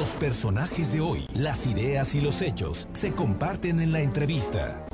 Los 0.00 0.16
personajes 0.16 0.94
de 0.94 1.02
hoy, 1.02 1.26
las 1.34 1.66
ideas 1.66 2.14
y 2.14 2.22
los 2.22 2.40
hechos 2.40 2.88
se 2.94 3.14
comparten 3.14 3.80
en 3.80 3.92
la 3.92 4.00
entrevista. 4.00 4.86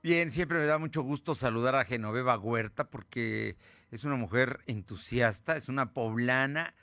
Bien, 0.00 0.30
siempre 0.30 0.60
me 0.60 0.66
da 0.66 0.78
mucho 0.78 1.02
gusto 1.02 1.34
saludar 1.34 1.74
a 1.74 1.84
Genoveva 1.84 2.38
Huerta 2.38 2.88
porque 2.88 3.56
es 3.90 4.04
una 4.04 4.14
mujer 4.14 4.60
entusiasta, 4.66 5.56
es 5.56 5.68
una 5.68 5.92
poblana 5.92 6.76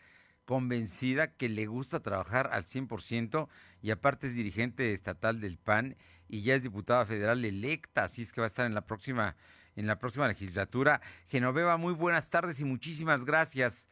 convencida 0.44 1.34
que 1.38 1.48
le 1.48 1.66
gusta 1.66 2.02
trabajar 2.02 2.50
al 2.52 2.66
100% 2.66 3.48
y 3.82 3.91
aparte 3.91 4.27
es 4.27 4.36
dirigente 4.36 4.91
estatal 4.91 5.39
del 5.39 5.57
PAN 5.57 5.95
y 6.27 6.41
ya 6.41 6.55
es 6.55 6.63
diputada 6.63 7.05
federal 7.05 7.45
electa, 7.45 8.04
así 8.04 8.23
es 8.23 8.34
que 8.34 8.41
va 8.41 8.48
a 8.48 8.50
estar 8.50 8.66
en 8.66 8.73
la 8.73 8.86
próxima 8.86 9.38
en 9.77 9.88
la 9.88 9.98
próxima 9.98 10.27
legislatura. 10.27 11.00
Genoveva, 11.29 11.77
muy 11.77 11.93
buenas 11.93 12.29
tardes 12.29 12.59
y 12.59 12.66
muchísimas 12.66 13.23
gracias 13.23 13.88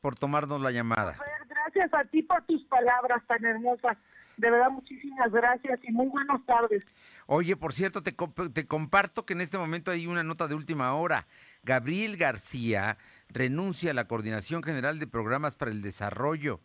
por 0.00 0.14
tomarnos 0.16 0.60
la 0.60 0.70
llamada. 0.70 1.16
Gracias 1.48 1.92
a 1.94 2.04
ti 2.04 2.22
por 2.22 2.42
tus 2.44 2.62
palabras 2.64 3.22
tan 3.26 3.44
hermosas. 3.44 3.96
De 4.36 4.50
verdad, 4.50 4.70
muchísimas 4.70 5.30
gracias 5.30 5.80
y 5.82 5.92
muy 5.92 6.08
buenas 6.08 6.44
tardes. 6.46 6.82
Oye, 7.26 7.56
por 7.56 7.72
cierto, 7.72 8.02
te, 8.02 8.14
te 8.52 8.66
comparto 8.66 9.24
que 9.24 9.34
en 9.34 9.40
este 9.40 9.58
momento 9.58 9.90
hay 9.90 10.06
una 10.06 10.22
nota 10.22 10.48
de 10.48 10.54
última 10.54 10.94
hora. 10.94 11.26
Gabriel 11.62 12.16
García 12.16 12.98
renuncia 13.28 13.92
a 13.92 13.94
la 13.94 14.08
Coordinación 14.08 14.62
General 14.62 14.98
de 14.98 15.06
Programas 15.06 15.56
para 15.56 15.70
el 15.70 15.82
Desarrollo. 15.82 16.60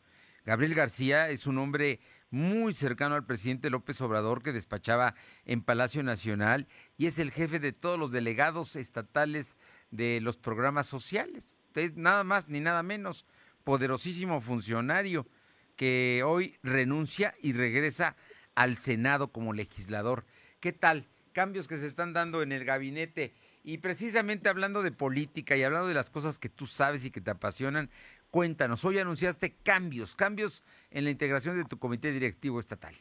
Gabriel 0.45 0.75
García 0.75 1.29
es 1.29 1.45
un 1.45 1.57
hombre 1.57 1.99
muy 2.29 2.73
cercano 2.73 3.15
al 3.15 3.25
presidente 3.25 3.69
López 3.69 3.99
Obrador 4.01 4.43
que 4.43 4.53
despachaba 4.53 5.13
en 5.45 5.61
Palacio 5.61 6.03
Nacional 6.03 6.67
y 6.97 7.05
es 7.07 7.19
el 7.19 7.31
jefe 7.31 7.59
de 7.59 7.73
todos 7.73 7.99
los 7.99 8.11
delegados 8.11 8.75
estatales 8.75 9.57
de 9.91 10.19
los 10.21 10.37
programas 10.37 10.87
sociales. 10.87 11.59
Es 11.75 11.95
nada 11.95 12.23
más 12.23 12.49
ni 12.49 12.59
nada 12.59 12.83
menos, 12.83 13.25
poderosísimo 13.63 14.41
funcionario 14.41 15.27
que 15.75 16.23
hoy 16.25 16.57
renuncia 16.63 17.35
y 17.41 17.53
regresa 17.53 18.15
al 18.55 18.77
Senado 18.77 19.31
como 19.31 19.53
legislador. 19.53 20.25
¿Qué 20.59 20.73
tal? 20.73 21.07
Cambios 21.33 21.67
que 21.67 21.77
se 21.77 21.85
están 21.85 22.13
dando 22.13 22.41
en 22.41 22.51
el 22.51 22.65
gabinete. 22.65 23.33
Y 23.63 23.79
precisamente 23.79 24.49
hablando 24.49 24.81
de 24.81 24.91
política 24.91 25.55
y 25.55 25.63
hablando 25.63 25.87
de 25.87 25.93
las 25.93 26.09
cosas 26.09 26.39
que 26.39 26.49
tú 26.49 26.65
sabes 26.65 27.05
y 27.05 27.11
que 27.11 27.21
te 27.21 27.31
apasionan, 27.31 27.89
cuéntanos, 28.31 28.83
hoy 28.85 28.97
anunciaste 28.97 29.55
cambios, 29.63 30.15
cambios 30.15 30.63
en 30.89 31.03
la 31.03 31.11
integración 31.11 31.57
de 31.57 31.65
tu 31.65 31.77
comité 31.77 32.11
directivo 32.11 32.59
estatal. 32.59 32.95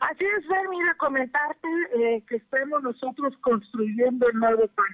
Así 0.00 0.24
es, 0.24 0.44
mira, 0.70 0.94
comentarte 0.94 1.68
eh, 1.94 2.24
que 2.26 2.36
estamos 2.36 2.82
nosotros 2.82 3.34
construyendo 3.42 4.28
el 4.28 4.38
nuevo 4.38 4.66
PAN. 4.68 4.86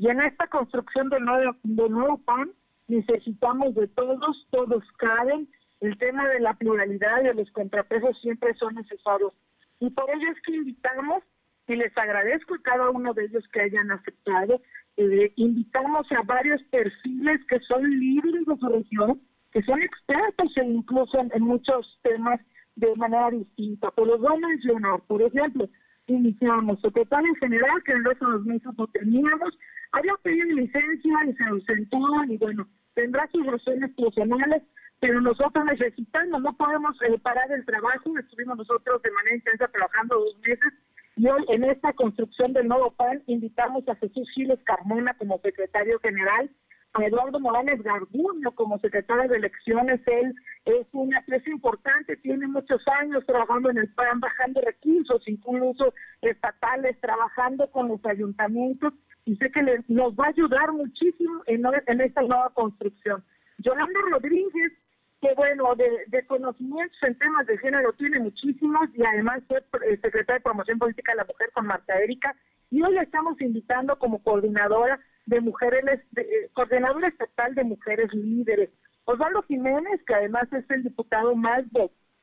Y 0.00 0.08
en 0.08 0.18
esta 0.22 0.46
construcción 0.46 1.10
del 1.10 1.26
nuevo, 1.26 1.54
del 1.62 1.92
nuevo 1.92 2.16
PAN 2.24 2.50
necesitamos 2.88 3.74
de 3.74 3.86
todos, 3.88 4.48
todos 4.50 4.82
caben, 4.96 5.46
el 5.80 5.98
tema 5.98 6.26
de 6.26 6.40
la 6.40 6.54
pluralidad 6.54 7.20
y 7.20 7.26
de 7.26 7.34
los 7.34 7.50
contrapesos 7.50 8.18
siempre 8.22 8.54
son 8.54 8.76
necesarios. 8.76 9.34
Y 9.78 9.90
por 9.90 10.08
ello 10.08 10.30
es 10.30 10.40
que 10.40 10.56
invitamos, 10.56 11.22
y 11.68 11.76
les 11.76 11.94
agradezco 11.98 12.54
a 12.54 12.62
cada 12.62 12.88
uno 12.88 13.12
de 13.12 13.26
ellos 13.26 13.46
que 13.52 13.60
hayan 13.60 13.90
aceptado, 13.90 14.62
eh, 14.96 15.34
invitamos 15.36 16.10
a 16.12 16.22
varios 16.22 16.62
perfiles 16.70 17.44
que 17.46 17.60
son 17.60 17.82
líderes 17.90 18.46
de 18.46 18.56
su 18.56 18.68
región, 18.68 19.20
que 19.52 19.62
son 19.64 19.82
expertos 19.82 20.56
e 20.56 20.64
incluso 20.64 21.18
en, 21.18 21.42
muchos 21.42 22.00
temas 22.02 22.40
de 22.74 22.96
manera 22.96 23.32
distinta. 23.32 23.90
Pero 23.94 24.06
los 24.06 24.20
voy 24.22 24.34
a 24.34 24.48
mencionar, 24.48 25.00
por 25.06 25.20
ejemplo, 25.20 25.68
iniciamos. 26.12 26.80
Secretario 26.80 27.34
general, 27.36 27.82
que 27.84 27.92
en 27.92 28.02
los 28.02 28.18
dos 28.18 28.44
meses 28.44 28.68
no 28.76 28.86
teníamos, 28.88 29.58
había 29.92 30.14
pedido 30.22 30.46
licencia 30.46 31.24
y 31.26 31.34
se 31.34 31.44
ausentó, 31.44 31.98
y 32.28 32.36
bueno, 32.38 32.68
tendrá 32.94 33.28
sus 33.32 33.46
razones 33.46 33.90
personales, 33.96 34.62
pero 35.00 35.20
nosotros 35.20 35.64
necesitamos, 35.64 36.42
no 36.42 36.56
podemos 36.56 36.96
eh, 37.02 37.18
parar 37.22 37.50
el 37.52 37.64
trabajo, 37.64 38.18
estuvimos 38.18 38.58
nosotros 38.58 39.02
de 39.02 39.10
manera 39.10 39.36
intensa 39.36 39.68
trabajando 39.68 40.18
dos 40.18 40.38
meses 40.40 40.72
y 41.16 41.26
hoy 41.26 41.44
en 41.48 41.64
esta 41.64 41.92
construcción 41.94 42.52
del 42.52 42.68
nuevo 42.68 42.92
PAN 42.92 43.22
invitamos 43.26 43.86
a 43.88 43.94
Jesús 43.96 44.28
Giles 44.34 44.58
Carmona 44.64 45.14
como 45.14 45.38
secretario 45.40 45.98
general, 46.00 46.50
a 46.94 47.04
Eduardo 47.04 47.40
Morales 47.40 47.82
Garduño 47.82 48.52
como 48.54 48.78
secretario 48.78 49.28
de 49.28 49.36
elecciones, 49.36 50.00
él 50.06 50.34
es 50.64 50.86
una 50.92 51.22
pieza 51.22 51.50
importante, 51.50 52.16
tiene 52.18 52.46
muchos 52.46 52.82
años 53.00 53.24
trabajando 53.26 53.70
en 53.70 53.78
el 53.78 53.92
PAN, 53.94 54.20
bajando 54.20 54.60
recursos, 54.60 55.22
incluso 55.26 55.94
estatales, 56.20 57.00
trabajando 57.00 57.70
con 57.70 57.88
los 57.88 58.04
ayuntamientos, 58.04 58.92
y 59.24 59.36
sé 59.36 59.50
que 59.50 59.62
nos 59.88 60.14
va 60.14 60.26
a 60.26 60.28
ayudar 60.28 60.72
muchísimo 60.72 61.42
en, 61.46 62.00
esta 62.00 62.22
nueva 62.22 62.50
construcción. 62.50 63.22
Yolanda 63.58 64.00
Rodríguez 64.10 64.72
que 65.20 65.34
bueno, 65.34 65.74
de, 65.76 66.26
conocimientos 66.26 66.96
en 67.02 67.18
temas 67.18 67.46
de 67.46 67.58
género 67.58 67.92
tiene 67.92 68.20
muchísimos 68.20 68.88
y 68.94 69.04
además 69.04 69.42
fue 69.46 69.58
eh, 69.58 69.98
secretaria 70.00 70.36
de 70.36 70.40
Promoción 70.40 70.78
Política 70.78 71.12
de 71.12 71.18
la 71.18 71.26
Mujer 71.26 71.50
con 71.52 71.66
Marta 71.66 72.00
Erika 72.00 72.34
y 72.70 72.80
hoy 72.82 72.94
la 72.94 73.02
estamos 73.02 73.38
invitando 73.40 73.98
como 73.98 74.22
coordinadora 74.22 74.98
de 75.26 75.40
mujeres, 75.40 76.00
eh, 76.16 76.48
coordinadora 76.54 77.08
estatal 77.08 77.54
de 77.54 77.64
mujeres 77.64 78.12
líderes. 78.14 78.70
Osvaldo 79.10 79.42
Jiménez, 79.42 80.00
que 80.06 80.14
además 80.14 80.52
es 80.52 80.68
el 80.70 80.82
diputado 80.84 81.34
más, 81.34 81.64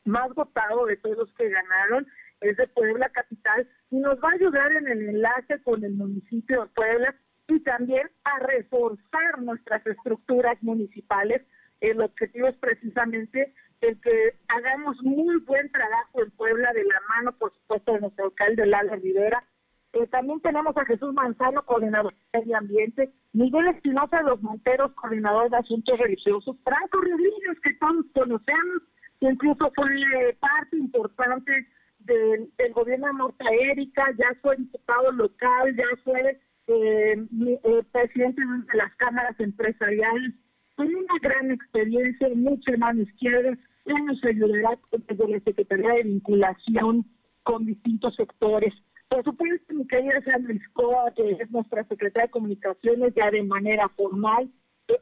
más 0.06 0.34
votado 0.34 0.86
de 0.86 0.98
todos 0.98 1.18
los 1.18 1.34
que 1.34 1.50
ganaron, 1.50 2.08
es 2.42 2.56
de 2.58 2.68
Puebla 2.68 3.10
Capital 3.10 3.68
y 3.92 3.98
nos 3.98 4.18
va 4.24 4.30
a 4.30 4.34
ayudar 4.34 4.72
en 4.72 4.88
el 4.88 5.10
enlace 5.10 5.62
con 5.64 5.84
el 5.84 5.94
municipio 5.94 6.62
de 6.62 6.68
Puebla 6.70 7.16
y 7.48 7.60
también 7.62 8.10
a 8.24 8.40
reforzar 8.40 9.42
nuestras 9.42 9.86
estructuras 9.88 10.62
municipales 10.62 11.42
el 11.82 12.02
objetivo 12.02 12.48
es 12.48 12.58
precisamente 12.58 13.54
el 13.82 14.00
que 14.02 14.36
hagamos 14.48 14.98
muy 15.04 15.38
buen 15.42 15.72
trabajo 15.72 16.24
en 16.24 16.32
Puebla 16.32 16.74
de 16.74 16.84
la 16.84 17.00
mano, 17.16 17.38
por 17.38 17.54
supuesto, 17.54 17.94
de 17.94 18.02
nuestro 18.02 18.26
alcalde 18.26 18.66
Lala 18.66 18.96
Rivera. 18.96 19.44
Eh, 19.98 20.08
también 20.08 20.40
tenemos 20.42 20.78
a 20.78 20.86
Jesús 20.86 21.12
Manzano, 21.14 21.64
coordinador 21.66 22.14
de 22.14 22.40
medio 22.40 22.58
ambiente, 22.58 23.12
Miguel 23.34 23.68
Espinosa 23.68 24.18
de 24.18 24.24
los 24.24 24.42
Monteros, 24.44 24.92
coordinador 24.94 25.50
de 25.50 25.58
asuntos 25.58 25.98
religiosos, 25.98 26.56
Franco 26.64 26.98
Rodríguez, 27.02 27.60
que 27.64 27.74
todos 27.76 28.06
conocemos, 28.14 28.84
que 29.20 29.28
incluso 29.28 29.72
fue 29.74 30.38
parte 30.40 30.78
importante 30.78 31.52
del, 32.00 32.50
gobierno 32.74 33.08
de 33.40 33.86
ya 33.96 34.36
fue 34.42 34.56
diputado 34.58 35.12
local, 35.14 35.76
ya 35.76 35.86
fue 36.04 36.40
eh, 36.68 37.26
eh, 37.48 37.84
presidente 37.92 38.42
de 38.42 38.78
las 38.78 38.94
cámaras 38.98 39.40
empresariales 39.40 40.34
con 40.76 40.88
una 40.88 41.20
gran 41.22 41.50
experiencia, 41.52 42.30
mucha 42.36 42.78
mano 42.78 43.02
izquierda, 43.02 43.58
él 43.86 44.06
nos 44.06 44.24
ayudará 44.24 44.78
desde 44.92 45.28
la 45.28 45.40
Secretaría 45.40 45.94
de 45.94 46.04
Vinculación 46.04 47.06
con 47.42 47.66
distintos 47.66 48.16
sectores. 48.16 48.74
Por 49.10 49.24
supuesto, 49.24 49.74
mi 49.74 49.88
querida 49.88 50.22
Sandra 50.22 50.54
Escoa, 50.54 51.14
que 51.16 51.32
es 51.32 51.52
nuestra 51.52 51.84
secretaria 51.86 52.28
de 52.28 52.32
Comunicaciones 52.32 53.14
ya 53.16 53.32
de 53.32 53.44
manera 53.44 53.88
formal, 53.90 54.52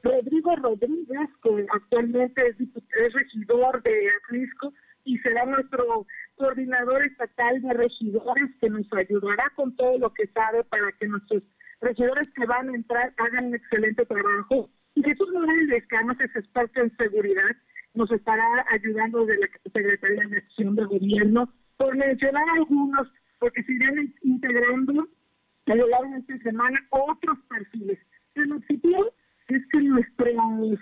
Rodrigo 0.04 0.56
Rodríguez, 0.56 1.30
que 1.44 1.66
actualmente 1.72 2.48
es, 2.48 3.14
regidor 3.14 3.84
de 3.84 4.10
Atlisco 4.24 4.74
y 5.04 5.18
será 5.20 5.46
nuestro 5.46 6.08
coordinador 6.36 7.04
estatal 7.06 7.62
de 7.62 7.74
regidores 7.74 8.50
que 8.60 8.70
nos 8.70 8.92
ayudará 8.94 9.52
con 9.56 9.76
todo 9.76 9.98
lo 10.00 10.14
que 10.14 10.28
sabe 10.28 10.64
para 10.64 10.92
que 10.94 11.08
nuestros 11.08 11.44
regidores 11.82 12.28
que 12.34 12.46
van 12.46 12.70
a 12.70 12.76
entrar 12.76 13.14
hagan 13.18 13.48
un 13.48 13.56
excelente 13.56 14.06
trabajo. 14.06 14.70
Y 14.96 15.04
Jesús 15.04 15.32
Morales 15.34 15.70
Descanos 15.70 16.20
es 16.20 16.36
experto 16.36 16.82
en 16.82 16.96
seguridad, 16.98 17.56
nos 17.94 18.12
estará 18.12 18.66
ayudando 18.72 19.26
de 19.26 19.38
la 19.38 19.48
Secretaría 19.72 20.28
de 20.28 20.38
Acción 20.38 20.76
de 20.76 20.86
Gobierno, 20.86 21.54
por 21.78 21.96
mencionar 21.96 22.46
algunos, 22.56 23.08
porque 23.46 23.62
se 23.62 23.74
irán 23.74 24.12
integrando 24.24 25.08
a 25.68 25.76
lo 25.76 25.88
largo 25.88 26.12
de 26.14 26.18
esta 26.18 26.38
semana 26.40 26.84
otros 26.90 27.38
perfiles. 27.48 28.00
El 28.34 28.54
objetivo 28.54 29.14
es 29.50 29.62
que 29.68 29.82
nuestros 29.82 30.80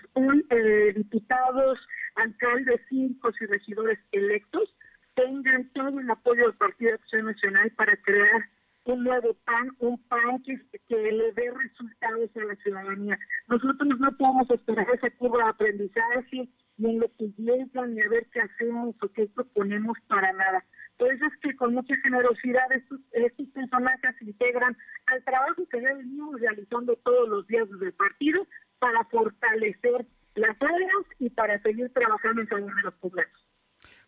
eh, 0.50 0.94
diputados, 0.96 1.78
alcaldes, 2.16 2.80
cívicos 2.88 3.36
y 3.42 3.48
regidores 3.48 4.00
electos 4.14 4.74
tengan 5.14 5.68
todo 5.74 6.00
el 6.00 6.10
apoyo 6.10 6.44
del 6.44 6.54
Partido 6.54 6.92
de 6.92 6.96
Acción 6.96 7.26
Nacional 7.26 7.70
para 7.72 7.98
crear 7.98 8.46
un 8.86 9.04
nuevo 9.04 9.34
PAN, 9.44 9.76
un 9.80 10.02
PAN 10.08 10.42
que, 10.44 10.58
le 10.90 11.34
dé 11.34 11.52
resultados 11.52 12.30
a 12.38 12.46
la 12.46 12.56
ciudadanía. 12.64 13.20
Nosotros 13.50 14.00
no 14.00 14.10
podemos 14.16 14.50
esperar 14.52 14.88
esa 14.94 15.10
curva 15.18 15.44
de 15.44 15.50
aprendizaje, 15.50 16.48
ni 16.78 16.92
en 16.92 17.00
lo 17.02 17.12
que 17.18 17.28
llegan, 17.38 17.94
ni 17.94 18.02
a 18.02 18.08
ver 18.08 18.26
qué 18.32 18.40
hacemos 18.40 18.96
o 19.02 19.10
qué 19.10 19.28
proponemos 19.36 19.98
para 20.08 20.32
nada. 20.32 20.64
Por 20.98 21.12
eso 21.12 21.26
es 21.26 21.38
que 21.42 21.52
con 21.64 21.76
mucha 21.76 21.96
generosidad 22.04 22.70
estos, 22.74 23.00
estos 23.14 23.48
personajes 23.54 24.16
integran 24.20 24.76
al 25.06 25.24
trabajo 25.24 25.66
que 25.72 25.82
ya 25.82 25.94
venimos 25.94 26.38
realizando 26.42 26.94
todos 27.06 27.30
los 27.30 27.48
días 27.48 27.70
desde 27.72 27.86
el 27.86 27.94
partido 27.94 28.46
para 28.80 29.06
fortalecer 29.06 30.06
las 30.36 30.62
áreas 30.62 31.06
y 31.20 31.30
para 31.30 31.62
seguir 31.62 31.90
trabajando 31.94 32.42
en 32.42 32.50
favor 32.50 32.76
de 32.76 32.82
los 32.82 32.94
pueblos. 32.96 33.48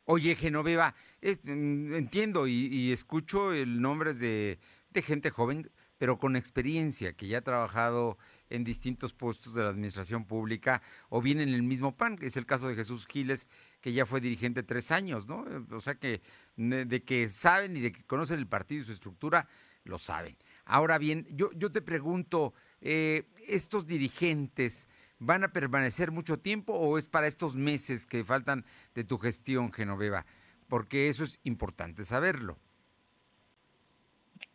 Oye, 0.04 0.36
Genoveva, 0.36 0.96
mm, 1.22 1.94
entiendo 1.94 2.46
y, 2.46 2.92
escucho 2.92 3.54
el 3.54 3.80
nombre 3.80 4.13
de, 4.13 4.60
de 4.90 5.01
gente 5.01 5.30
joven, 5.30 5.72
pero 5.98 6.20
con 6.20 6.36
experiencia, 6.36 7.14
que 7.14 7.28
ya 7.28 7.40
ha 7.40 7.42
trabajado 7.42 8.18
en 8.50 8.64
distintos 8.64 9.14
puestos 9.14 9.54
de 9.54 9.64
la 9.64 9.70
administración 9.70 10.26
pública 10.26 10.82
o 11.10 11.22
bien 11.22 11.40
en 11.40 11.50
el 11.50 11.64
mismo 11.64 11.96
PAN, 11.96 12.18
que 12.18 12.28
es 12.28 12.38
el 12.38 12.46
caso 12.46 12.68
de 12.68 12.76
Jesús 12.76 13.08
Giles, 13.08 13.48
que 13.82 13.94
ya 13.94 14.06
fue 14.06 14.22
dirigente 14.22 14.64
tres 14.64 14.92
años, 14.92 15.28
¿no? 15.28 15.46
O 15.72 15.82
sea 15.82 15.96
que 15.96 16.22
de, 16.58 17.04
que 17.04 17.30
saben 17.30 17.78
y 17.78 17.82
de 17.82 17.92
que 17.92 18.04
conocen 18.04 18.40
el 18.40 18.48
partido 18.48 18.82
y 18.82 18.86
su 18.86 18.92
estructura, 18.92 19.48
lo 19.84 19.98
saben. 19.98 20.38
Ahora 20.66 20.98
bien, 20.98 21.28
yo, 21.30 21.52
yo 21.54 21.72
te 21.72 21.82
pregunto, 21.82 22.54
eh, 22.82 23.24
¿estos 23.48 23.86
dirigentes 23.86 24.88
van 25.20 25.44
a 25.44 25.54
permanecer 25.54 26.12
mucho 26.12 26.40
tiempo 26.40 26.74
o 26.74 26.98
es 26.98 27.08
para 27.08 27.28
estos 27.28 27.56
meses 27.56 28.06
que 28.06 28.24
faltan 28.24 28.66
de 28.96 29.04
tu 29.04 29.18
gestión, 29.18 29.72
Genoveva? 29.72 30.26
Porque 30.68 31.10
eso 31.10 31.24
es 31.24 31.40
importante 31.44 32.04
saberlo. 32.04 32.58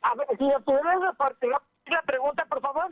A 0.02 0.14
ver, 0.14 0.26
si 0.38 0.44
me 0.44 0.60
puedes 0.60 1.00
repartir 1.00 1.50
la 1.86 2.02
pregunta, 2.02 2.44
por 2.46 2.60
favor. 2.60 2.90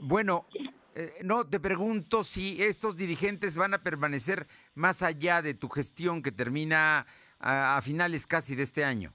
Bueno, 0.00 0.46
eh, 0.94 1.12
no, 1.22 1.46
te 1.46 1.60
pregunto 1.60 2.24
si 2.24 2.62
estos 2.62 2.96
dirigentes 2.96 3.56
van 3.56 3.74
a 3.74 3.82
permanecer 3.82 4.46
más 4.74 5.02
allá 5.02 5.42
de 5.42 5.52
tu 5.52 5.68
gestión 5.68 6.22
que 6.22 6.32
termina 6.32 7.06
a, 7.38 7.80
finales 7.82 8.26
casi 8.26 8.56
de 8.56 8.62
este 8.62 8.82
año. 8.82 9.12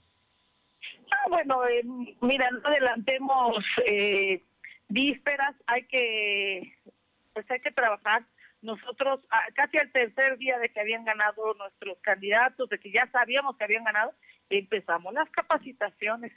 Ah, 1.12 1.28
bueno, 1.30 1.68
eh, 1.68 1.82
mira, 2.22 2.50
no 2.52 2.68
adelantemos 2.68 3.66
eh, 3.86 4.44
vísperas, 4.90 5.56
hay 5.66 5.84
que, 5.88 6.78
pues 7.34 7.50
hay 7.50 7.60
que 7.62 7.72
trabajar. 7.72 8.26
Nosotros, 8.62 9.22
casi 9.56 9.80
al 9.80 9.92
tercer 9.92 10.38
día 10.38 10.60
de 10.60 10.70
que 10.70 10.80
habían 10.80 11.04
ganado 11.04 11.56
nuestros 11.56 11.98
candidatos, 12.02 12.70
de 12.70 12.78
que 12.78 12.92
ya 12.92 13.10
sabíamos 13.12 13.58
que 13.58 13.64
habían 13.64 13.84
ganado, 13.84 14.14
empezamos 14.52 15.16
las 15.16 15.30
capacitaciones 15.32 16.32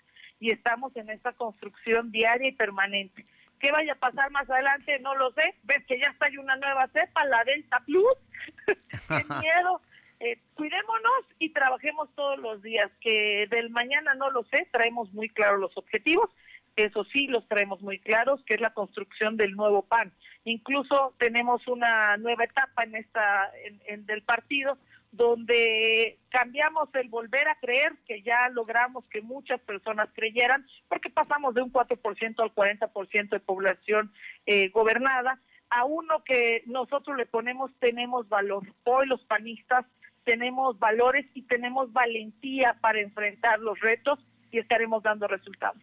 y 0.45 0.51
estamos 0.51 0.95
en 0.95 1.09
esta 1.09 1.33
construcción 1.33 2.13
diaria 2.13 2.49
y 2.49 2.53
permanente. 2.53 3.25
¿Qué 3.61 3.73
vaya 3.73 3.95
a 3.95 3.99
pasar 3.99 4.31
más 4.31 4.49
adelante? 4.51 4.99
No 4.99 5.15
lo 5.15 5.33
sé. 5.33 5.55
Ves 5.63 5.83
que 5.87 5.99
ya 5.99 6.09
está 6.09 6.27
hay 6.27 6.37
una 6.37 6.55
nueva 6.57 6.87
cepa, 6.89 7.25
la 7.25 7.43
Delta 7.45 7.81
Plus. 7.87 8.19
¡Qué 9.09 9.25
miedo! 9.41 9.81
Eh, 10.21 10.39
cuidémonos 10.53 11.25
y 11.39 11.49
trabajemos 11.55 12.15
todos 12.15 12.39
los 12.41 12.61
días. 12.63 12.91
Que 13.01 13.47
del 13.49 13.71
mañana 13.71 14.13
no 14.17 14.31
lo 14.31 14.45
sé, 14.45 14.69
traemos 14.71 15.11
muy 15.15 15.31
claros 15.31 15.61
los 15.61 15.79
objetivos. 15.79 16.29
Eso 16.77 17.05
sí, 17.05 17.27
los 17.27 17.49
traemos 17.49 17.81
muy 17.81 17.99
claros, 17.99 18.45
que 18.45 18.53
es 18.53 18.61
la 18.61 18.75
construcción 18.75 19.39
del 19.39 19.57
nuevo 19.57 19.81
PAN. 19.81 20.13
Incluso 20.45 21.15
tenemos 21.19 21.67
una 21.69 22.19
nueva 22.19 22.45
etapa 22.45 22.85
en 22.85 22.97
esta 22.97 23.51
en 23.87 24.05
del 24.05 24.21
partido 24.21 24.77
donde 25.17 26.19
cambiamos 26.31 26.89
el 26.95 27.09
volver 27.09 27.49
a 27.49 27.55
creer, 27.57 27.93
que 28.07 28.23
ya 28.23 28.49
logramos 28.49 29.05
que 29.07 29.23
muchas 29.23 29.61
personas 29.61 30.09
creyeran, 30.15 30.67
porque 30.89 31.11
pasamos 31.11 31.55
de 31.55 31.63
un 31.63 31.73
4% 31.73 32.43
al 32.43 32.55
40% 32.55 33.29
de 33.31 33.41
población 33.41 34.13
eh, 34.47 34.69
gobernada, 34.71 35.41
a 35.71 35.85
uno 35.85 36.23
que 36.25 36.63
nosotros 36.67 37.17
le 37.17 37.27
ponemos 37.27 37.71
tenemos 37.81 38.29
valor. 38.29 38.65
Hoy 38.85 39.07
los 39.07 39.23
panistas 39.25 39.87
tenemos 40.25 40.79
valores 40.79 41.27
y 41.35 41.43
tenemos 41.43 41.93
valentía 41.93 42.77
para 42.81 43.01
enfrentar 43.01 43.61
los 43.61 43.79
retos 43.81 44.19
y 44.51 44.59
estaremos 44.59 45.03
dando 45.03 45.27
resultados. 45.29 45.81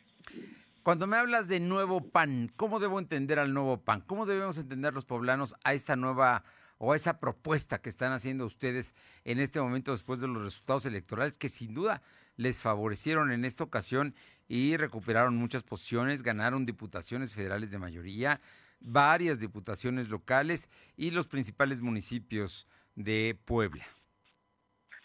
Cuando 0.84 1.06
me 1.06 1.18
hablas 1.18 1.48
de 1.48 1.60
nuevo 1.60 2.02
PAN, 2.02 2.52
¿cómo 2.56 2.80
debo 2.80 3.00
entender 3.00 3.38
al 3.38 3.54
nuevo 3.54 3.78
PAN? 3.78 4.02
¿Cómo 4.02 4.26
debemos 4.26 4.58
entender 4.58 4.94
los 4.94 5.06
poblanos 5.06 5.56
a 5.64 5.74
esta 5.74 5.96
nueva 5.96 6.44
o 6.84 6.96
esa 6.96 7.20
propuesta 7.20 7.80
que 7.80 7.90
están 7.90 8.12
haciendo 8.12 8.44
ustedes 8.44 8.96
en 9.24 9.40
este 9.40 9.62
momento 9.62 9.92
después 9.92 10.20
de 10.20 10.28
los 10.28 10.42
resultados 10.42 10.88
electorales 10.88 11.38
que 11.38 11.48
sin 11.48 11.76
duda 11.76 12.02
les 12.38 12.60
favorecieron 12.60 13.32
en 13.32 13.46
esta 13.46 13.64
ocasión 13.64 14.16
y 14.48 14.76
recuperaron 14.78 15.38
muchas 15.38 15.64
posiciones, 15.64 16.24
ganaron 16.24 16.66
diputaciones 16.66 17.36
federales 17.36 17.70
de 17.70 17.78
mayoría, 17.78 18.42
varias 18.80 19.40
diputaciones 19.40 20.10
locales 20.10 20.72
y 20.98 21.12
los 21.12 21.28
principales 21.28 21.82
municipios 21.82 22.68
de 22.96 23.38
Puebla. 23.46 23.86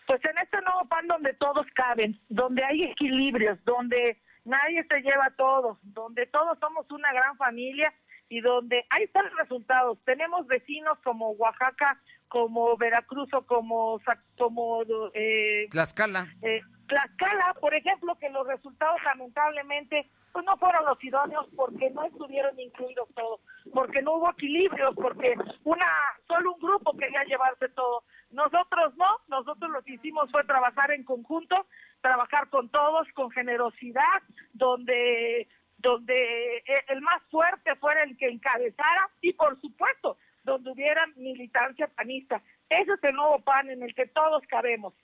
Pues 0.07 0.25
en 0.25 0.39
este 0.39 0.59
nuevo 0.63 0.89
PAN 0.89 1.07
donde 1.09 1.35
todos 1.35 1.67
caben, 1.75 2.19
donde 2.31 2.65
hay 2.65 2.85
equilibrios, 2.85 3.63
donde 3.67 4.23
nadie 4.47 4.83
se 4.89 5.03
lleva 5.03 5.31
todo, 5.37 5.79
donde 5.83 6.25
todos 6.29 6.59
somos 6.59 6.91
una 6.91 7.13
gran 7.13 7.37
familia 7.37 7.93
y 8.29 8.41
donde 8.41 8.85
ahí 8.91 9.05
están 9.05 9.27
los 9.27 9.37
resultados. 9.37 9.99
Tenemos 10.05 10.47
vecinos 10.47 10.99
como 11.05 11.31
Oaxaca, 11.31 12.01
como 12.29 12.77
Veracruz 12.77 13.33
o 13.35 13.43
como 13.47 14.01
como 14.37 14.83
eh, 15.15 15.67
Tlaxcala. 15.71 16.27
Eh, 16.43 16.61
Tlaxcala, 16.89 17.55
por 17.61 17.75
ejemplo, 17.75 18.17
que 18.19 18.31
los 18.31 18.47
resultados 18.47 19.03
lamentablemente 19.05 20.09
pues 20.37 20.45
no 20.45 20.57
fueron 20.59 20.85
los 20.85 21.03
idóneos 21.03 21.47
porque 21.57 21.89
no 21.93 22.05
estuvieron 22.05 22.61
incluidos 22.61 23.09
todos, 23.15 23.41
porque 23.73 24.03
no 24.03 24.17
hubo 24.17 24.31
equilibrios, 24.31 24.95
porque 24.95 25.35
una 25.65 25.87
solo 26.29 26.53
un 26.53 26.61
grupo 26.61 26.95
quería 26.95 27.25
llevarse 27.25 27.71
todo. 27.71 28.03
Nosotros 28.33 28.95
no, 28.97 29.07
nosotros 29.29 29.71
lo 29.71 29.81
que 29.81 29.95
hicimos 29.95 30.31
fue 30.31 30.45
trabajar 30.45 30.91
en 30.91 31.05
conjunto, 31.05 31.67
trabajar 32.03 32.51
con 32.51 32.69
todos, 32.69 33.09
con 33.15 33.31
generosidad, 33.31 34.21
donde 34.53 35.49
donde 35.87 36.57
eh, 36.59 36.85
el 36.89 37.01
más 37.01 37.23
fuerte 37.31 37.77
fuera 37.77 38.03
el 38.03 38.17
que 38.17 38.29
encabezara 38.29 39.09
y 39.21 39.33
por 39.33 39.61
supuesto 39.61 40.19
donde 40.43 40.73
hubiera 40.73 41.07
militancia 41.17 41.87
panista. 41.89 42.43
Ese 42.69 42.93
es 42.93 43.05
el 43.05 43.15
nuevo 43.15 43.41
PAN 43.41 43.71
en 43.71 43.83
el 43.83 43.95
que 43.95 44.07
todos 44.07 44.43
cabemos. 44.49 44.95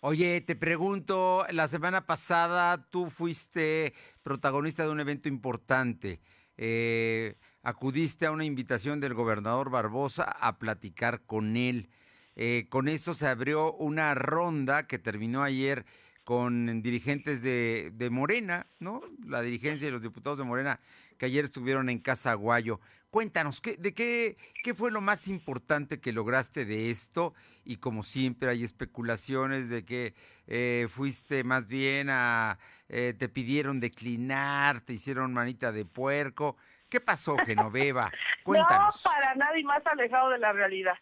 Oye, 0.00 0.40
te 0.40 0.56
pregunto, 0.56 1.46
la 1.50 1.68
semana 1.68 2.06
pasada 2.06 2.88
tú 2.90 3.10
fuiste 3.10 3.94
protagonista 4.22 4.82
de 4.84 4.90
un 4.90 5.00
evento 5.00 5.28
importante. 5.28 6.20
Eh, 6.56 7.36
acudiste 7.62 8.26
a 8.26 8.30
una 8.30 8.44
invitación 8.44 9.00
del 9.00 9.14
gobernador 9.14 9.70
Barbosa 9.70 10.24
a 10.24 10.58
platicar 10.58 11.22
con 11.26 11.56
él. 11.56 11.90
Eh, 12.36 12.66
con 12.68 12.88
eso 12.88 13.14
se 13.14 13.28
abrió 13.28 13.72
una 13.72 14.14
ronda 14.14 14.86
que 14.86 14.98
terminó 14.98 15.42
ayer 15.42 15.84
con 16.24 16.82
dirigentes 16.82 17.42
de, 17.42 17.90
de, 17.94 18.10
Morena, 18.10 18.66
¿no? 18.80 19.02
La 19.26 19.42
dirigencia 19.42 19.86
y 19.86 19.90
los 19.90 20.02
diputados 20.02 20.38
de 20.38 20.44
Morena 20.44 20.80
que 21.18 21.26
ayer 21.26 21.44
estuvieron 21.44 21.88
en 21.90 21.98
Casa 21.98 22.32
Aguayo. 22.32 22.80
Cuéntanos, 23.10 23.60
¿qué, 23.60 23.76
¿de 23.76 23.94
qué, 23.94 24.36
qué 24.64 24.74
fue 24.74 24.90
lo 24.90 25.00
más 25.00 25.28
importante 25.28 26.00
que 26.00 26.12
lograste 26.12 26.64
de 26.64 26.90
esto? 26.90 27.34
Y 27.64 27.76
como 27.76 28.02
siempre 28.02 28.50
hay 28.50 28.64
especulaciones 28.64 29.68
de 29.68 29.84
que 29.84 30.14
eh, 30.48 30.88
fuiste 30.90 31.44
más 31.44 31.68
bien 31.68 32.08
a, 32.10 32.58
eh, 32.88 33.14
te 33.16 33.28
pidieron 33.28 33.78
declinar, 33.78 34.80
te 34.80 34.94
hicieron 34.94 35.32
manita 35.32 35.70
de 35.70 35.84
puerco. 35.84 36.56
¿Qué 36.88 37.00
pasó, 37.00 37.36
Genoveva? 37.36 38.10
Cuéntanos. 38.44 39.04
No, 39.04 39.10
para 39.10 39.34
nadie 39.36 39.62
más 39.62 39.86
alejado 39.86 40.30
de 40.30 40.38
la 40.38 40.52
realidad. 40.52 40.94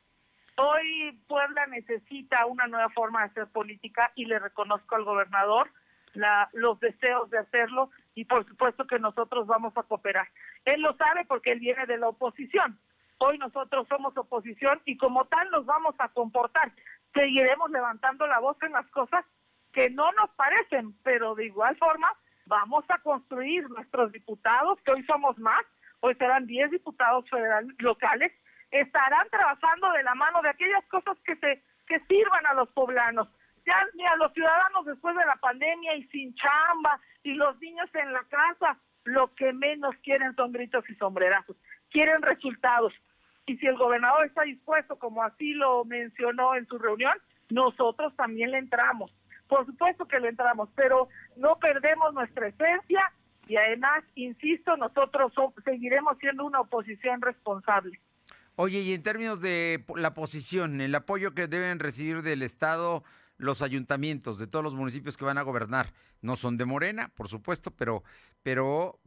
Hoy 0.64 1.18
Puebla 1.26 1.66
necesita 1.66 2.46
una 2.46 2.68
nueva 2.68 2.88
forma 2.90 3.18
de 3.22 3.30
hacer 3.30 3.48
política 3.48 4.12
y 4.14 4.26
le 4.26 4.38
reconozco 4.38 4.94
al 4.94 5.02
gobernador 5.02 5.68
la, 6.12 6.48
los 6.52 6.78
deseos 6.78 7.28
de 7.30 7.38
hacerlo 7.38 7.90
y 8.14 8.26
por 8.26 8.46
supuesto 8.46 8.86
que 8.86 9.00
nosotros 9.00 9.48
vamos 9.48 9.76
a 9.76 9.82
cooperar. 9.82 10.28
Él 10.64 10.82
lo 10.82 10.96
sabe 10.96 11.24
porque 11.24 11.50
él 11.50 11.58
viene 11.58 11.84
de 11.86 11.98
la 11.98 12.10
oposición. 12.10 12.78
Hoy 13.18 13.38
nosotros 13.38 13.88
somos 13.88 14.16
oposición 14.16 14.80
y 14.84 14.96
como 14.96 15.24
tal 15.24 15.50
nos 15.50 15.66
vamos 15.66 15.96
a 15.98 16.10
comportar. 16.10 16.70
Seguiremos 17.12 17.68
levantando 17.72 18.24
la 18.28 18.38
voz 18.38 18.56
en 18.62 18.70
las 18.70 18.86
cosas 18.90 19.24
que 19.72 19.90
no 19.90 20.12
nos 20.12 20.30
parecen, 20.30 20.94
pero 21.02 21.34
de 21.34 21.46
igual 21.46 21.76
forma 21.76 22.08
vamos 22.46 22.84
a 22.88 22.98
construir 22.98 23.68
nuestros 23.68 24.12
diputados, 24.12 24.78
que 24.84 24.92
hoy 24.92 25.02
somos 25.06 25.36
más, 25.38 25.64
hoy 25.98 26.14
serán 26.14 26.46
10 26.46 26.70
diputados 26.70 27.28
federales 27.28 27.74
locales 27.80 28.32
estarán 28.72 29.28
trabajando 29.30 29.92
de 29.92 30.02
la 30.02 30.14
mano 30.14 30.42
de 30.42 30.48
aquellas 30.48 30.84
cosas 30.86 31.16
que 31.24 31.36
se 31.36 31.62
que 31.86 32.00
sirvan 32.06 32.46
a 32.46 32.54
los 32.54 32.68
poblanos. 32.70 33.28
Ya 33.66 33.76
mira, 33.94 34.16
los 34.16 34.32
ciudadanos 34.32 34.86
después 34.86 35.14
de 35.14 35.26
la 35.26 35.36
pandemia 35.36 35.94
y 35.96 36.04
sin 36.08 36.34
chamba 36.34 36.98
y 37.22 37.34
los 37.34 37.58
niños 37.60 37.88
en 37.94 38.12
la 38.12 38.24
casa, 38.24 38.78
lo 39.04 39.32
que 39.34 39.52
menos 39.52 39.94
quieren 40.02 40.34
son 40.34 40.52
gritos 40.52 40.88
y 40.88 40.94
sombrerazos, 40.94 41.56
quieren 41.90 42.22
resultados. 42.22 42.92
Y 43.46 43.56
si 43.58 43.66
el 43.66 43.76
gobernador 43.76 44.26
está 44.26 44.42
dispuesto, 44.42 44.98
como 44.98 45.22
así 45.22 45.52
lo 45.54 45.84
mencionó 45.84 46.54
en 46.54 46.66
su 46.66 46.78
reunión, 46.78 47.16
nosotros 47.50 48.14
también 48.16 48.52
le 48.52 48.58
entramos. 48.58 49.12
Por 49.48 49.66
supuesto 49.66 50.06
que 50.06 50.20
le 50.20 50.28
entramos, 50.28 50.70
pero 50.74 51.08
no 51.36 51.58
perdemos 51.58 52.14
nuestra 52.14 52.48
esencia 52.48 53.12
y 53.46 53.56
además, 53.56 54.04
insisto, 54.14 54.76
nosotros 54.76 55.32
seguiremos 55.64 56.16
siendo 56.18 56.44
una 56.44 56.60
oposición 56.60 57.20
responsable. 57.20 58.00
Oye, 58.56 58.80
y 58.80 58.92
en 58.92 59.02
términos 59.02 59.40
de 59.40 59.84
la 59.96 60.14
posición, 60.14 60.80
el 60.80 60.94
apoyo 60.94 61.34
que 61.34 61.46
deben 61.46 61.78
recibir 61.78 62.22
del 62.22 62.42
Estado 62.42 63.02
los 63.38 63.62
ayuntamientos 63.62 64.38
de 64.38 64.46
todos 64.46 64.62
los 64.62 64.74
municipios 64.74 65.16
que 65.16 65.24
van 65.24 65.38
a 65.38 65.42
gobernar, 65.42 65.92
no 66.20 66.36
son 66.36 66.56
de 66.56 66.64
Morena, 66.64 67.10
por 67.14 67.28
supuesto, 67.28 67.70
pero, 67.70 68.04
pero 68.42 69.00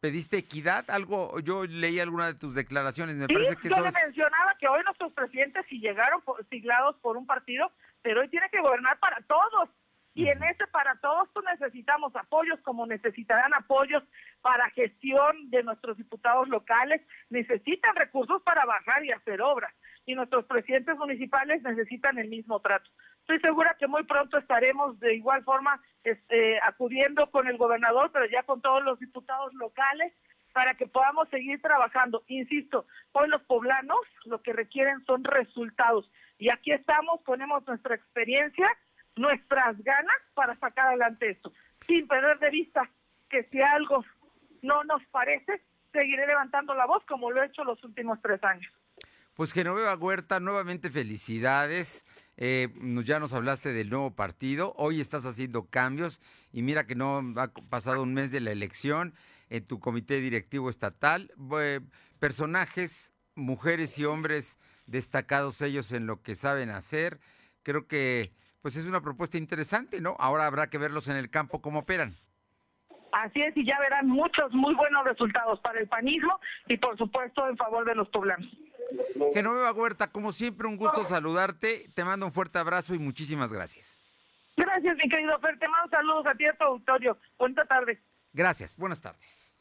pediste 0.00 0.38
equidad, 0.38 0.88
algo, 0.90 1.38
yo 1.40 1.64
leí 1.64 2.00
alguna 2.00 2.26
de 2.26 2.34
tus 2.34 2.54
declaraciones, 2.54 3.16
me 3.16 3.28
parece 3.28 3.56
que 3.56 3.68
yo 3.68 3.76
le 3.76 3.92
mencionaba 3.92 4.56
que 4.58 4.68
hoy 4.68 4.82
nuestros 4.84 5.12
presidentes 5.12 5.64
sí 5.68 5.78
llegaron 5.78 6.22
por, 6.22 6.46
siglados 6.48 6.96
por 7.02 7.16
un 7.16 7.26
partido, 7.26 7.70
pero 8.02 8.20
hoy 8.20 8.28
tiene 8.28 8.48
que 8.50 8.60
gobernar 8.60 8.98
para 8.98 9.20
todos, 9.22 9.68
Y 10.16 10.30
en 10.30 10.42
ese 10.44 10.66
para 10.68 10.94
todos 11.02 11.28
pues, 11.34 11.44
necesitamos 11.44 12.16
apoyos, 12.16 12.58
como 12.60 12.86
necesitarán 12.86 13.52
apoyos 13.52 14.02
para 14.40 14.70
gestión 14.70 15.50
de 15.50 15.62
nuestros 15.62 15.98
diputados 15.98 16.48
locales, 16.48 17.02
necesitan 17.28 17.94
recursos 17.94 18.40
para 18.42 18.64
bajar 18.64 19.04
y 19.04 19.12
hacer 19.12 19.42
obras. 19.42 19.74
Y 20.06 20.14
nuestros 20.14 20.46
presidentes 20.46 20.96
municipales 20.96 21.62
necesitan 21.62 22.16
el 22.16 22.28
mismo 22.28 22.60
trato. 22.60 22.90
Estoy 23.20 23.40
segura 23.40 23.76
que 23.78 23.88
muy 23.88 24.04
pronto 24.04 24.38
estaremos 24.38 24.98
de 25.00 25.16
igual 25.16 25.44
forma 25.44 25.82
este, 26.02 26.58
acudiendo 26.62 27.30
con 27.30 27.46
el 27.46 27.58
gobernador, 27.58 28.10
pero 28.10 28.24
ya 28.24 28.42
con 28.44 28.62
todos 28.62 28.82
los 28.82 28.98
diputados 28.98 29.52
locales 29.52 30.14
para 30.54 30.76
que 30.76 30.86
podamos 30.86 31.28
seguir 31.28 31.60
trabajando. 31.60 32.24
Insisto, 32.28 32.86
hoy 33.12 33.28
los 33.28 33.42
poblanos 33.42 34.00
lo 34.24 34.40
que 34.40 34.54
requieren 34.54 35.04
son 35.04 35.24
resultados. 35.24 36.10
Y 36.38 36.48
aquí 36.48 36.72
estamos, 36.72 37.20
ponemos 37.20 37.66
nuestra 37.66 37.94
experiencia, 37.94 38.66
nuestras 39.16 39.82
ganas 39.82 40.16
para 40.34 40.56
sacar 40.58 40.88
adelante 40.88 41.30
esto, 41.30 41.52
sin 41.86 42.06
perder 42.06 42.38
de 42.38 42.50
vista 42.50 42.88
que 43.28 43.44
si 43.44 43.60
algo 43.60 44.04
no 44.62 44.84
nos 44.84 45.02
parece, 45.10 45.62
seguiré 45.92 46.26
levantando 46.26 46.74
la 46.74 46.86
voz 46.86 47.04
como 47.06 47.30
lo 47.30 47.42
he 47.42 47.46
hecho 47.46 47.64
los 47.64 47.82
últimos 47.84 48.20
tres 48.22 48.42
años. 48.44 48.72
Pues 49.34 49.52
Genoveva 49.52 49.94
Huerta, 49.96 50.40
nuevamente 50.40 50.90
felicidades. 50.90 52.06
Eh, 52.38 52.68
ya 53.04 53.18
nos 53.18 53.32
hablaste 53.32 53.72
del 53.72 53.88
nuevo 53.88 54.14
partido, 54.14 54.74
hoy 54.76 55.00
estás 55.00 55.24
haciendo 55.24 55.70
cambios 55.70 56.20
y 56.52 56.60
mira 56.60 56.86
que 56.86 56.94
no 56.94 57.22
ha 57.36 57.48
pasado 57.48 58.02
un 58.02 58.12
mes 58.12 58.30
de 58.30 58.40
la 58.40 58.50
elección 58.50 59.14
en 59.48 59.66
tu 59.66 59.80
comité 59.80 60.20
directivo 60.20 60.68
estatal. 60.68 61.32
personajes, 62.18 63.14
mujeres 63.34 63.98
y 63.98 64.04
hombres 64.04 64.58
destacados 64.86 65.60
ellos 65.62 65.92
en 65.92 66.06
lo 66.06 66.22
que 66.22 66.34
saben 66.34 66.70
hacer. 66.70 67.20
Creo 67.62 67.86
que 67.86 68.32
pues 68.66 68.74
es 68.74 68.86
una 68.86 69.00
propuesta 69.00 69.38
interesante, 69.38 70.00
¿no? 70.00 70.16
Ahora 70.18 70.44
habrá 70.44 70.68
que 70.68 70.76
verlos 70.76 71.06
en 71.06 71.14
el 71.14 71.30
campo 71.30 71.62
cómo 71.62 71.78
operan. 71.78 72.16
Así 73.12 73.40
es, 73.40 73.56
y 73.56 73.64
ya 73.64 73.78
verán 73.78 74.08
muchos 74.08 74.52
muy 74.52 74.74
buenos 74.74 75.04
resultados 75.04 75.60
para 75.60 75.78
el 75.78 75.86
panismo 75.86 76.40
y 76.66 76.76
por 76.76 76.98
supuesto 76.98 77.48
en 77.48 77.56
favor 77.56 77.84
de 77.84 77.94
los 77.94 78.08
poblanos. 78.08 78.50
Genoveva 79.32 79.72
Huerta, 79.72 80.10
como 80.10 80.32
siempre, 80.32 80.66
un 80.66 80.78
gusto 80.78 81.04
saludarte. 81.04 81.88
Te 81.94 82.02
mando 82.02 82.26
un 82.26 82.32
fuerte 82.32 82.58
abrazo 82.58 82.92
y 82.96 82.98
muchísimas 82.98 83.52
gracias. 83.52 84.00
Gracias, 84.56 84.96
mi 84.96 85.08
querido 85.08 85.38
Fer. 85.38 85.56
Te 85.60 85.68
mando 85.68 85.88
saludos 85.88 86.26
a 86.26 86.34
ti 86.34 86.42
y 86.42 86.46
a 86.48 86.52
tu 86.54 86.64
auditorio. 86.64 87.16
Buena 87.38 87.64
tarde. 87.66 88.02
Gracias, 88.32 88.76
buenas 88.76 89.00
tardes. 89.00 89.55